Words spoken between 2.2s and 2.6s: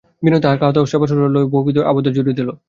দিল।